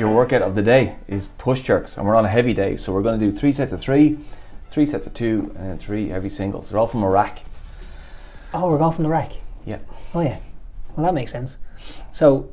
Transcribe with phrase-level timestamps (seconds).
[0.00, 2.90] your workout of the day is push jerks, and we're on a heavy day, so
[2.92, 4.18] we're going to do three sets of three,
[4.70, 6.70] three sets of two, and then three heavy singles.
[6.70, 7.42] They're all from a rack.
[8.54, 9.32] Oh, we're going from the rack.
[9.66, 9.78] Yeah.
[10.14, 10.38] Oh yeah.
[10.96, 11.58] Well, that makes sense.
[12.10, 12.50] So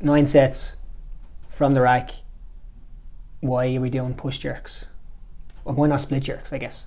[0.00, 0.76] nine sets
[1.48, 2.10] from the rack.
[3.40, 4.86] Why are we doing push jerks?
[5.64, 6.52] Well, why not split jerks?
[6.52, 6.86] I guess.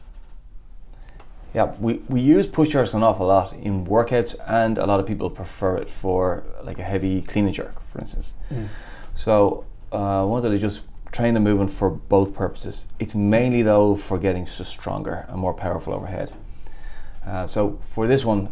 [1.54, 5.06] Yeah, we, we use push jerks an awful lot in workouts, and a lot of
[5.06, 8.34] people prefer it for like a heavy clean and jerk, for instance.
[8.52, 8.68] Mm.
[9.16, 12.86] So uh, I wanted to just train the movement for both purposes.
[13.00, 16.34] It's mainly though for getting stronger and more powerful overhead.
[17.26, 18.50] Uh, so for this one,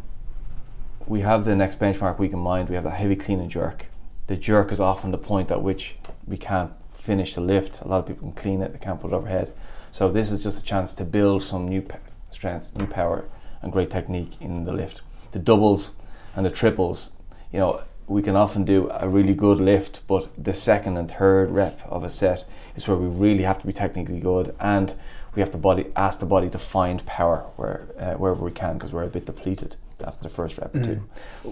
[1.06, 2.70] we have the next benchmark week in mind.
[2.70, 3.88] We have that heavy clean and jerk.
[4.28, 5.96] The jerk is often the point at which
[6.26, 7.82] we can't finish the lift.
[7.82, 9.54] A lot of people can clean it, they can't put it overhead.
[9.92, 11.98] So this is just a chance to build some new p-
[12.32, 13.26] strength, new power,
[13.62, 15.02] and great technique in the lift.
[15.32, 15.92] The doubles
[16.36, 17.12] and the triples,
[17.52, 21.52] you know, we can often do a really good lift, but the second and third
[21.52, 24.94] rep of a set is where we really have to be technically good, and
[25.36, 28.78] we have to body ask the body to find power where uh, wherever we can
[28.78, 30.96] because we're a bit depleted after the first rep or two.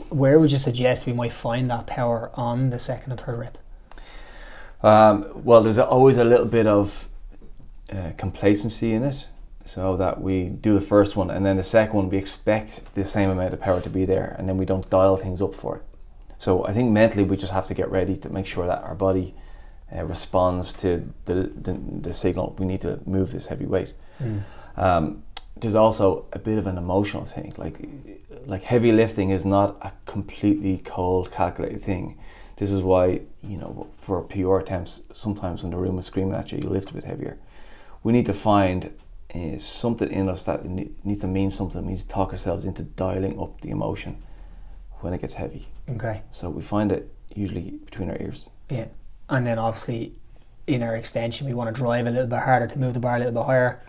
[0.09, 3.57] Where would you suggest we might find that power on the second and third rep?
[4.83, 7.07] Um, well, there's always a little bit of
[7.91, 9.25] uh, complacency in it,
[9.65, 13.05] so that we do the first one and then the second one we expect the
[13.05, 15.77] same amount of power to be there, and then we don't dial things up for
[15.77, 15.83] it.
[16.41, 18.95] So I think mentally we just have to get ready to make sure that our
[18.95, 19.35] body
[19.95, 21.73] uh, responds to the, the
[22.07, 23.93] the signal we need to move this heavy weight.
[24.75, 25.21] Um,
[25.55, 27.77] there's also a bit of an emotional thing, like
[28.47, 32.17] like heavy lifting is not a completely cold, calculated thing.
[32.55, 36.51] This is why you know for PR attempts, sometimes when the room is screaming at
[36.51, 37.37] you, you lift a bit heavier.
[38.01, 38.89] We need to find
[39.35, 41.85] uh, something in us that needs to mean something.
[41.85, 44.23] We need to talk ourselves into dialing up the emotion
[45.01, 45.67] when it gets heavy.
[45.89, 46.21] Okay.
[46.31, 48.49] So we find it usually between our ears.
[48.69, 48.87] Yeah.
[49.29, 50.13] And then obviously
[50.67, 53.15] in our extension we want to drive a little bit harder to move the bar
[53.15, 53.83] a little bit higher,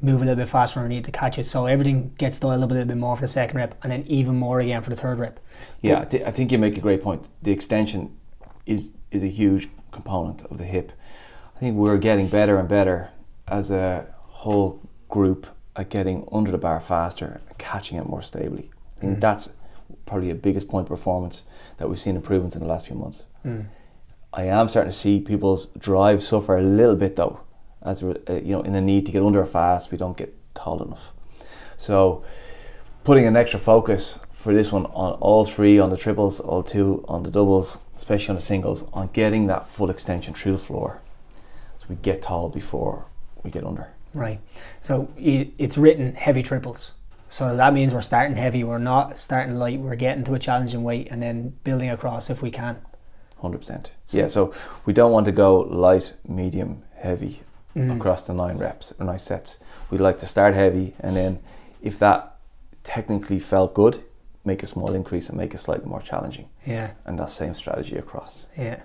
[0.00, 1.46] move a little bit faster when we need to catch it.
[1.46, 4.04] So everything gets dialed up a little bit more for the second rep and then
[4.06, 5.40] even more again for the third rep.
[5.82, 7.26] Yeah, I, thi- I think you make a great point.
[7.42, 8.16] The extension
[8.66, 10.92] is is a huge component of the hip.
[11.54, 13.10] I think we're getting better and better
[13.46, 18.70] as a whole group at getting under the bar faster, and catching it more stably.
[18.96, 19.20] I think mm.
[19.20, 19.52] that's
[20.06, 21.44] probably the biggest point performance
[21.78, 23.24] that we've seen improvements in the last few months.
[24.32, 27.40] I am starting to see people's drive suffer a little bit though,
[27.82, 30.34] as a uh, you know, in the need to get under fast, we don't get
[30.54, 31.12] tall enough.
[31.76, 32.24] So
[33.04, 37.04] putting an extra focus for this one on all three, on the triples, all two,
[37.08, 41.00] on the doubles, especially on the singles, on getting that full extension through the floor.
[41.78, 43.06] So we get tall before
[43.42, 43.88] we get under.
[44.14, 44.40] Right.
[44.80, 46.92] So it's written heavy triples.
[47.34, 48.62] So that means we're starting heavy.
[48.62, 49.80] We're not starting light.
[49.80, 52.76] We're getting to a challenging weight and then building across if we can.
[53.42, 53.90] Hundred percent.
[54.10, 54.28] Yeah.
[54.28, 54.54] So
[54.86, 57.42] we don't want to go light, medium, heavy
[57.74, 57.96] Mm.
[57.96, 59.58] across the nine reps or nine sets.
[59.90, 61.40] We'd like to start heavy, and then
[61.82, 62.36] if that
[62.84, 64.04] technically felt good,
[64.44, 66.48] make a small increase and make it slightly more challenging.
[66.64, 66.92] Yeah.
[67.04, 68.46] And that same strategy across.
[68.56, 68.78] Yeah.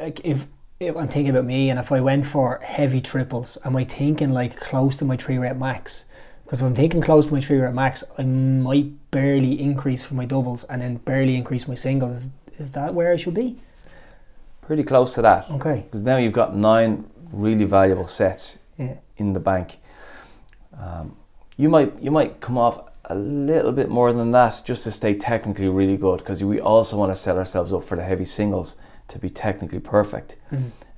[0.00, 0.46] Like if,
[0.80, 4.32] if I'm thinking about me and if I went for heavy triples, am I thinking
[4.32, 6.06] like close to my three rep max?
[6.44, 10.14] Because if I'm taking close to my three rep max, I might barely increase for
[10.14, 12.28] my doubles and then barely increase my singles.
[12.58, 13.56] Is that where I should be?
[14.60, 15.50] Pretty close to that.
[15.50, 15.80] Okay.
[15.86, 18.94] Because now you've got nine really valuable sets Yeah.
[19.16, 19.78] in the bank.
[20.78, 21.16] Um,
[21.56, 25.14] you might you might come off a little bit more than that just to stay
[25.14, 28.76] technically really good because we also want to set ourselves up for the heavy singles
[29.08, 30.36] to be technically perfect.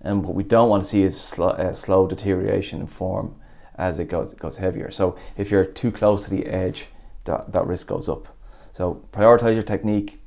[0.00, 3.34] And what we don't want to see is sl- uh, slow deterioration in form
[3.76, 4.90] as it goes it goes heavier.
[4.90, 6.86] So if you're too close to the edge,
[7.24, 8.28] that, that risk goes up.
[8.72, 10.20] So prioritize your technique.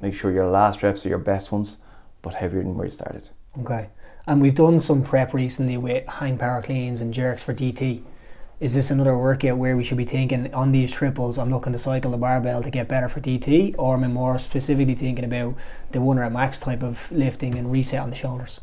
[0.00, 1.78] Make sure your last reps are your best ones,
[2.22, 3.30] but heavier than where you started.
[3.60, 3.88] Okay.
[4.26, 8.02] And we've done some prep recently with hang power cleans and jerks for DT.
[8.60, 11.78] Is this another workout where we should be thinking on these triples, I'm looking to
[11.78, 15.54] cycle the barbell to get better for DT, or am I more specifically thinking about
[15.92, 18.60] the one rep max type of lifting and reset on the shoulders?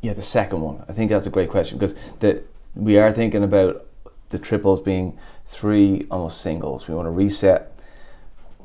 [0.00, 0.84] Yeah, the second one.
[0.88, 2.42] I think that's a great question because the
[2.74, 3.86] we are thinking about
[4.30, 6.88] the triples being three almost singles.
[6.88, 7.78] We want to reset.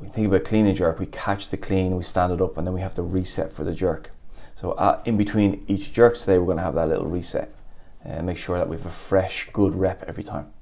[0.00, 0.98] We think about clean and jerk.
[0.98, 3.64] We catch the clean, we stand it up, and then we have to reset for
[3.64, 4.10] the jerk.
[4.54, 7.52] So uh, in between each jerks today, we're going to have that little reset
[8.04, 10.52] and make sure that we have a fresh, good rep every time.